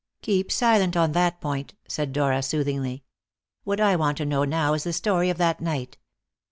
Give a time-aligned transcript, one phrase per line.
[0.23, 3.03] "Keep silent on that point," said Dora soothingly.
[3.65, 5.99] "What I want to know now is the story of that night.